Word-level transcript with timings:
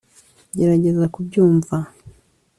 gerageza 0.57 1.05
kubyumva 1.13 1.75